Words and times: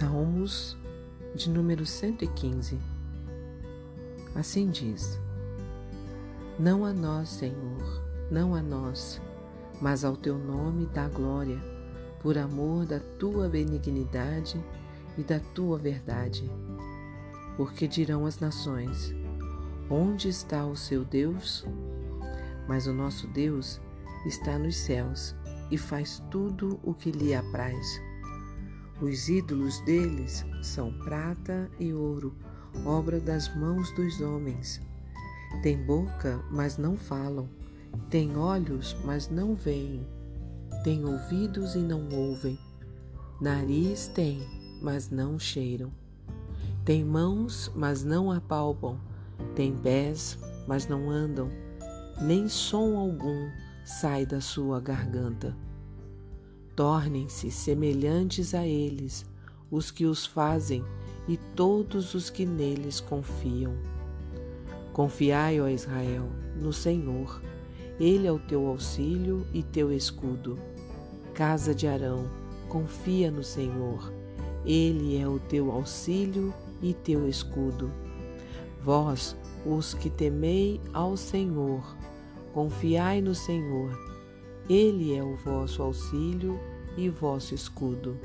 Salmos 0.00 0.78
de 1.34 1.50
número 1.50 1.84
115. 1.84 2.78
Assim 4.34 4.70
diz: 4.70 5.20
Não 6.58 6.86
a 6.86 6.92
nós, 6.94 7.28
Senhor, 7.28 8.02
não 8.30 8.54
a 8.54 8.62
nós, 8.62 9.20
mas 9.78 10.02
ao 10.02 10.16
teu 10.16 10.38
nome 10.38 10.86
dá 10.86 11.06
glória, 11.06 11.58
por 12.22 12.38
amor 12.38 12.86
da 12.86 12.98
tua 13.18 13.46
benignidade 13.46 14.58
e 15.18 15.22
da 15.22 15.38
tua 15.38 15.76
verdade. 15.76 16.50
Porque 17.58 17.86
dirão 17.86 18.24
as 18.24 18.38
nações: 18.38 19.14
Onde 19.90 20.30
está 20.30 20.64
o 20.64 20.76
seu 20.76 21.04
Deus? 21.04 21.66
Mas 22.66 22.86
o 22.86 22.94
nosso 22.94 23.26
Deus 23.26 23.78
está 24.24 24.58
nos 24.58 24.76
céus 24.76 25.36
e 25.70 25.76
faz 25.76 26.22
tudo 26.30 26.80
o 26.82 26.94
que 26.94 27.12
lhe 27.12 27.34
apraz. 27.34 28.09
Os 29.00 29.30
ídolos 29.30 29.80
deles 29.80 30.44
são 30.60 30.92
prata 30.92 31.70
e 31.78 31.90
ouro, 31.90 32.34
obra 32.84 33.18
das 33.18 33.48
mãos 33.56 33.90
dos 33.92 34.20
homens. 34.20 34.78
Tem 35.62 35.82
boca, 35.86 36.44
mas 36.50 36.76
não 36.76 36.98
falam. 36.98 37.48
Tem 38.10 38.36
olhos, 38.36 38.94
mas 39.02 39.30
não 39.30 39.54
veem. 39.54 40.06
Tem 40.84 41.02
ouvidos 41.02 41.74
e 41.74 41.78
não 41.78 42.10
ouvem. 42.10 42.58
Nariz 43.40 44.06
tem, 44.08 44.46
mas 44.82 45.08
não 45.08 45.38
cheiram. 45.38 45.90
Tem 46.84 47.02
mãos, 47.02 47.72
mas 47.74 48.04
não 48.04 48.30
apalpam. 48.30 49.00
Tem 49.54 49.74
pés, 49.74 50.38
mas 50.68 50.86
não 50.86 51.08
andam. 51.08 51.50
Nem 52.20 52.50
som 52.50 52.98
algum 52.98 53.48
sai 53.82 54.26
da 54.26 54.42
sua 54.42 54.78
garganta 54.78 55.56
tornem-se 56.80 57.50
semelhantes 57.50 58.54
a 58.54 58.66
eles 58.66 59.26
os 59.70 59.90
que 59.90 60.06
os 60.06 60.24
fazem 60.24 60.82
e 61.28 61.36
todos 61.54 62.14
os 62.14 62.30
que 62.30 62.46
neles 62.46 63.00
confiam. 63.00 63.74
Confiai, 64.90 65.60
ó 65.60 65.68
Israel, 65.68 66.26
no 66.56 66.72
Senhor. 66.72 67.42
Ele 68.00 68.26
é 68.26 68.32
o 68.32 68.38
teu 68.38 68.66
auxílio 68.66 69.46
e 69.52 69.62
teu 69.62 69.92
escudo. 69.92 70.58
Casa 71.34 71.74
de 71.74 71.86
Arão, 71.86 72.26
confia 72.70 73.30
no 73.30 73.44
Senhor. 73.44 74.10
Ele 74.64 75.18
é 75.18 75.28
o 75.28 75.38
teu 75.38 75.70
auxílio 75.70 76.50
e 76.80 76.94
teu 76.94 77.28
escudo. 77.28 77.90
Vós, 78.82 79.36
os 79.66 79.92
que 79.92 80.08
temei 80.08 80.80
ao 80.94 81.14
Senhor, 81.14 81.94
confiai 82.54 83.20
no 83.20 83.34
Senhor. 83.34 84.10
Ele 84.70 85.16
é 85.16 85.20
o 85.20 85.34
vosso 85.34 85.82
auxílio 85.82 86.56
e 86.96 87.08
vosso 87.08 87.56
escudo. 87.56 88.16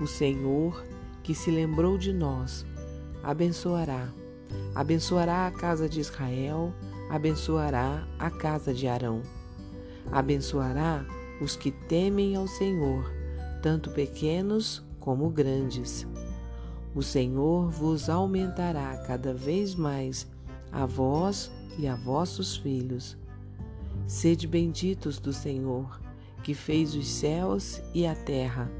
O 0.00 0.06
Senhor, 0.06 0.86
que 1.20 1.34
se 1.34 1.50
lembrou 1.50 1.98
de 1.98 2.12
nós, 2.12 2.64
abençoará. 3.24 4.08
Abençoará 4.72 5.48
a 5.48 5.50
casa 5.50 5.88
de 5.88 5.98
Israel, 5.98 6.72
abençoará 7.10 8.06
a 8.20 8.30
casa 8.30 8.72
de 8.72 8.86
Arão. 8.86 9.20
Abençoará 10.12 11.04
os 11.40 11.56
que 11.56 11.72
temem 11.72 12.36
ao 12.36 12.46
Senhor, 12.46 13.12
tanto 13.60 13.90
pequenos 13.90 14.80
como 15.00 15.28
grandes. 15.28 16.06
O 16.94 17.02
Senhor 17.02 17.68
vos 17.68 18.08
aumentará 18.08 18.96
cada 19.08 19.34
vez 19.34 19.74
mais 19.74 20.24
a 20.70 20.86
vós 20.86 21.50
e 21.76 21.88
a 21.88 21.96
vossos 21.96 22.56
filhos. 22.56 23.20
Sede 24.12 24.46
benditos 24.46 25.18
do 25.18 25.32
Senhor, 25.32 25.98
que 26.44 26.52
fez 26.52 26.94
os 26.94 27.08
céus 27.08 27.80
e 27.94 28.06
a 28.06 28.14
terra. 28.14 28.70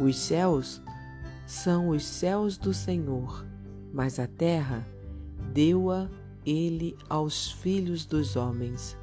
Os 0.00 0.16
céus 0.16 0.80
são 1.46 1.90
os 1.90 2.02
céus 2.02 2.56
do 2.56 2.72
Senhor, 2.72 3.44
mas 3.92 4.18
a 4.18 4.26
terra 4.26 4.88
deu-a 5.52 6.08
ele 6.46 6.96
aos 7.10 7.52
filhos 7.52 8.06
dos 8.06 8.36
homens. 8.36 8.96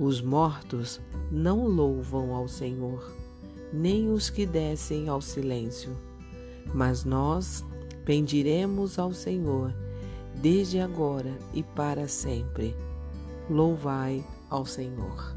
Os 0.00 0.20
mortos 0.20 1.00
não 1.30 1.68
louvam 1.68 2.34
ao 2.34 2.48
Senhor, 2.48 3.08
nem 3.72 4.10
os 4.10 4.28
que 4.28 4.44
descem 4.44 5.08
ao 5.08 5.22
silêncio. 5.22 5.96
Mas 6.74 7.04
nós 7.04 7.64
bendiremos 8.04 8.98
ao 8.98 9.12
Senhor, 9.12 9.72
desde 10.42 10.80
agora 10.80 11.38
e 11.54 11.62
para 11.62 12.08
sempre. 12.08 12.74
Louvai 13.48 14.24
ao 14.48 14.64
Senhor. 14.64 15.34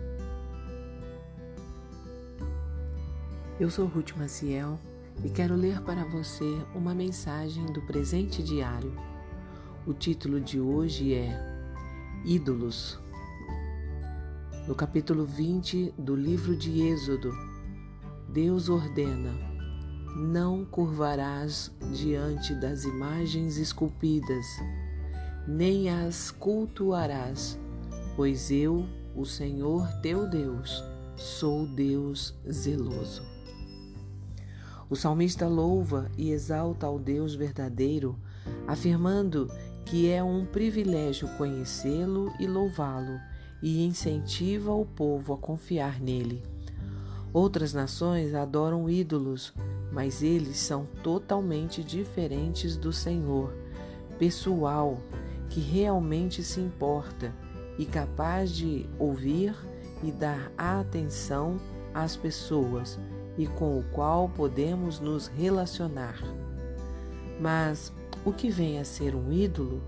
Eu 3.59 3.69
sou 3.69 3.85
Ruth 3.87 4.15
Maciel 4.15 4.79
e 5.23 5.29
quero 5.29 5.55
ler 5.55 5.81
para 5.81 6.05
você 6.05 6.45
uma 6.73 6.93
mensagem 6.93 7.65
do 7.65 7.81
presente 7.81 8.41
diário. 8.41 8.93
O 9.85 9.93
título 9.93 10.39
de 10.39 10.59
hoje 10.59 11.13
é 11.13 11.37
Ídolos. 12.23 12.99
No 14.67 14.75
capítulo 14.75 15.25
20 15.25 15.93
do 15.97 16.15
livro 16.15 16.55
de 16.55 16.81
Êxodo, 16.83 17.33
Deus 18.29 18.69
ordena: 18.69 19.33
Não 20.15 20.63
curvarás 20.63 21.71
diante 21.91 22.53
das 22.55 22.83
imagens 22.83 23.57
esculpidas, 23.57 24.45
nem 25.47 25.89
as 25.89 26.31
cultuarás, 26.31 27.59
pois 28.15 28.51
eu, 28.51 28.85
o 29.19 29.25
Senhor 29.25 29.85
teu 30.01 30.25
Deus, 30.25 30.81
sou 31.17 31.67
Deus 31.67 32.33
zeloso. 32.49 33.21
O 34.89 34.95
salmista 34.95 35.45
louva 35.45 36.09
e 36.17 36.31
exalta 36.31 36.87
ao 36.87 36.97
Deus 36.97 37.35
verdadeiro, 37.35 38.17
afirmando 38.65 39.51
que 39.83 40.09
é 40.09 40.23
um 40.23 40.45
privilégio 40.45 41.27
conhecê-lo 41.37 42.31
e 42.39 42.47
louvá-lo, 42.47 43.19
e 43.61 43.85
incentiva 43.85 44.71
o 44.71 44.85
povo 44.85 45.33
a 45.33 45.37
confiar 45.37 45.99
nele. 45.99 46.41
Outras 47.33 47.73
nações 47.73 48.33
adoram 48.33 48.89
ídolos, 48.89 49.53
mas 49.91 50.23
eles 50.23 50.55
são 50.59 50.87
totalmente 51.03 51.83
diferentes 51.83 52.77
do 52.77 52.93
Senhor, 52.93 53.53
pessoal, 54.17 54.97
que 55.49 55.59
realmente 55.59 56.41
se 56.41 56.61
importa 56.61 57.35
e 57.79 57.85
capaz 57.85 58.51
de 58.51 58.85
ouvir 58.99 59.55
e 60.03 60.11
dar 60.11 60.51
atenção 60.57 61.57
às 61.93 62.17
pessoas 62.17 62.99
e 63.37 63.47
com 63.47 63.79
o 63.79 63.83
qual 63.93 64.27
podemos 64.27 64.99
nos 64.99 65.27
relacionar. 65.27 66.21
Mas 67.39 67.93
o 68.25 68.33
que 68.33 68.49
vem 68.49 68.79
a 68.79 68.83
ser 68.83 69.15
um 69.15 69.31
ídolo? 69.31 69.81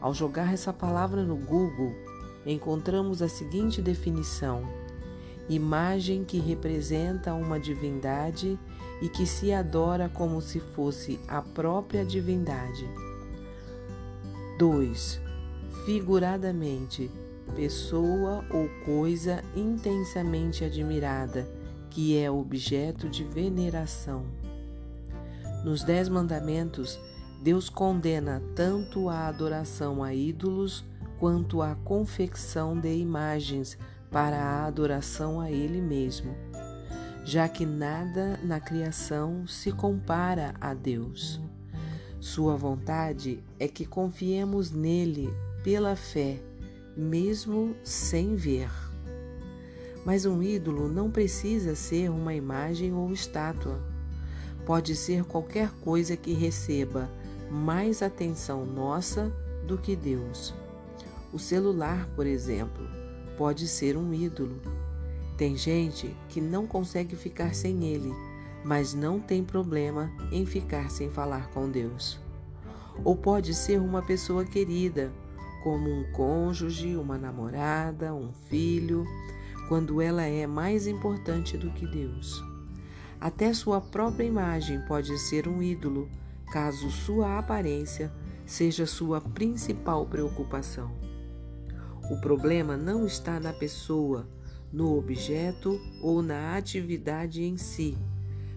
Ao 0.00 0.14
jogar 0.14 0.54
essa 0.54 0.72
palavra 0.72 1.24
no 1.24 1.34
Google, 1.34 1.92
encontramos 2.46 3.20
a 3.20 3.28
seguinte 3.28 3.82
definição: 3.82 4.62
imagem 5.48 6.22
que 6.22 6.38
representa 6.38 7.34
uma 7.34 7.58
divindade 7.58 8.56
e 9.02 9.08
que 9.08 9.26
se 9.26 9.52
adora 9.52 10.08
como 10.08 10.40
se 10.40 10.60
fosse 10.60 11.18
a 11.26 11.42
própria 11.42 12.04
divindade. 12.04 12.88
2. 14.56 15.25
Figuradamente, 15.84 17.10
pessoa 17.54 18.44
ou 18.50 18.68
coisa 18.84 19.42
intensamente 19.54 20.64
admirada 20.64 21.48
que 21.90 22.18
é 22.18 22.30
objeto 22.30 23.08
de 23.08 23.24
veneração. 23.24 24.26
Nos 25.64 25.82
Dez 25.82 26.08
Mandamentos, 26.08 27.00
Deus 27.42 27.68
condena 27.68 28.42
tanto 28.54 29.08
a 29.08 29.26
adoração 29.26 30.02
a 30.02 30.12
ídolos 30.12 30.84
quanto 31.18 31.62
a 31.62 31.74
confecção 31.74 32.78
de 32.78 32.94
imagens 32.94 33.78
para 34.10 34.36
a 34.36 34.66
adoração 34.66 35.40
a 35.40 35.50
Ele 35.50 35.80
mesmo, 35.80 36.34
já 37.24 37.48
que 37.48 37.64
nada 37.64 38.38
na 38.42 38.60
criação 38.60 39.46
se 39.46 39.72
compara 39.72 40.54
a 40.60 40.74
Deus. 40.74 41.40
Sua 42.20 42.56
vontade 42.56 43.42
é 43.58 43.66
que 43.66 43.86
confiemos 43.86 44.70
nele 44.70 45.32
pela 45.66 45.96
fé, 45.96 46.38
mesmo 46.96 47.74
sem 47.82 48.36
ver. 48.36 48.70
Mas 50.04 50.24
um 50.24 50.40
ídolo 50.40 50.86
não 50.86 51.10
precisa 51.10 51.74
ser 51.74 52.08
uma 52.08 52.32
imagem 52.32 52.94
ou 52.94 53.12
estátua. 53.12 53.76
Pode 54.64 54.94
ser 54.94 55.24
qualquer 55.24 55.72
coisa 55.80 56.16
que 56.16 56.32
receba 56.32 57.10
mais 57.50 58.00
atenção 58.00 58.64
nossa 58.64 59.32
do 59.66 59.76
que 59.76 59.96
Deus. 59.96 60.54
O 61.32 61.38
celular, 61.40 62.08
por 62.14 62.28
exemplo, 62.28 62.86
pode 63.36 63.66
ser 63.66 63.96
um 63.96 64.14
ídolo. 64.14 64.60
Tem 65.36 65.56
gente 65.56 66.14
que 66.28 66.40
não 66.40 66.64
consegue 66.64 67.16
ficar 67.16 67.56
sem 67.56 67.86
ele, 67.86 68.12
mas 68.64 68.94
não 68.94 69.18
tem 69.18 69.42
problema 69.42 70.12
em 70.30 70.46
ficar 70.46 70.92
sem 70.92 71.10
falar 71.10 71.50
com 71.50 71.68
Deus. 71.68 72.20
Ou 73.02 73.16
pode 73.16 73.52
ser 73.52 73.80
uma 73.80 74.00
pessoa 74.00 74.44
querida, 74.44 75.12
como 75.66 75.90
um 75.90 76.04
cônjuge, 76.12 76.94
uma 76.94 77.18
namorada, 77.18 78.14
um 78.14 78.32
filho, 78.32 79.04
quando 79.68 80.00
ela 80.00 80.22
é 80.22 80.46
mais 80.46 80.86
importante 80.86 81.58
do 81.58 81.72
que 81.72 81.84
Deus. 81.84 82.40
Até 83.20 83.52
sua 83.52 83.80
própria 83.80 84.22
imagem 84.24 84.80
pode 84.86 85.18
ser 85.18 85.48
um 85.48 85.60
ídolo, 85.60 86.08
caso 86.52 86.88
sua 86.88 87.36
aparência 87.36 88.12
seja 88.46 88.86
sua 88.86 89.20
principal 89.20 90.06
preocupação. 90.06 90.92
O 92.12 92.20
problema 92.20 92.76
não 92.76 93.04
está 93.04 93.40
na 93.40 93.52
pessoa, 93.52 94.28
no 94.72 94.96
objeto 94.96 95.80
ou 96.00 96.22
na 96.22 96.56
atividade 96.56 97.42
em 97.42 97.56
si, 97.56 97.98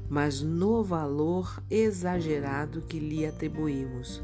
mas 0.07 0.41
no 0.43 0.83
valor 0.83 1.59
exagerado 1.71 2.83
que 2.83 2.99
lhe 2.99 3.25
atribuímos. 3.25 4.21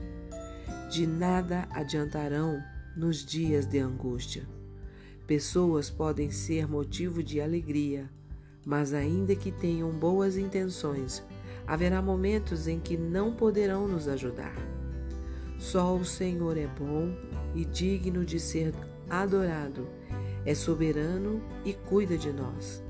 De 0.92 1.08
nada 1.08 1.68
adiantarão 1.72 2.62
nos 2.96 3.26
dias 3.26 3.66
de 3.66 3.80
angústia. 3.80 4.48
Pessoas 5.28 5.90
podem 5.90 6.32
ser 6.32 6.68
motivo 6.68 7.22
de 7.22 7.42
alegria, 7.42 8.10
mas 8.66 8.94
ainda 8.94 9.36
que 9.36 9.52
tenham 9.52 9.92
boas 9.92 10.38
intenções, 10.38 11.24
haverá 11.68 12.02
momentos 12.02 12.68
em 12.68 12.80
que 12.80 12.96
não 12.96 13.34
poderão 13.34 13.88
nos 13.88 14.08
ajudar. 14.08 14.56
Só 15.58 15.96
o 15.96 16.06
Senhor 16.06 16.58
é 16.58 16.68
bom 16.68 17.14
e 17.54 17.66
digno 17.66 18.24
de 18.24 18.40
ser 18.40 18.74
adorado, 19.10 19.88
é 20.46 20.54
soberano 20.54 21.42
e 21.64 21.74
cuida 21.74 22.18
de 22.18 22.32
nós. 22.32 22.84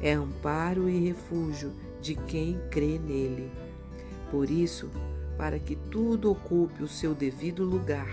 É 0.00 0.12
amparo 0.12 0.88
e 0.88 1.08
refúgio 1.08 1.72
de 2.00 2.14
quem 2.14 2.58
crê 2.70 2.98
nele. 2.98 3.50
Por 4.30 4.50
isso, 4.50 4.90
para 5.36 5.58
que 5.58 5.76
tudo 5.76 6.30
ocupe 6.30 6.82
o 6.82 6.88
seu 6.88 7.14
devido 7.14 7.64
lugar, 7.64 8.08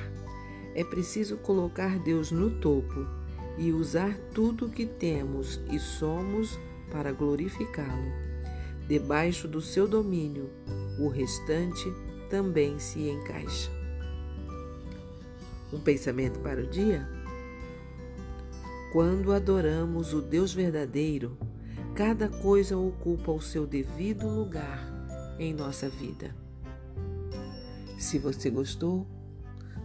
é 0.75 0.84
preciso 0.84 1.38
colocar 1.38 2.00
Deus 2.00 2.31
no 2.31 2.50
topo 2.50 3.06
e 3.58 3.72
usar 3.72 4.18
tudo 4.34 4.66
o 4.66 4.70
que 4.70 4.86
temos 4.86 5.60
e 5.72 5.80
somos 5.80 6.58
para 6.92 7.12
glorificá-lo. 7.12 8.12
Debaixo 8.88 9.48
do 9.48 9.62
seu 9.62 9.88
domínio, 9.88 10.50
o 11.00 11.08
restante 11.08 11.92
também 12.30 12.78
se 12.80 13.10
encaixa. 13.10 13.72
Um 15.72 15.80
pensamento 15.80 16.40
para 16.40 16.62
o 16.62 16.68
dia? 16.68 17.08
Quando 18.92 19.31
adoramos 19.31 20.14
o 20.14 20.22
Deus 20.22 20.54
verdadeiro, 20.54 21.38
cada 21.96 22.28
coisa 22.28 22.78
ocupa 22.78 23.31
o 23.31 23.42
seu 23.42 23.66
devido 23.66 24.28
lugar 24.28 24.88
em 25.40 25.54
nossa 25.54 25.90
vida. 25.90 26.36
Se 27.98 28.19
você 28.19 28.50
gostou, 28.50 29.08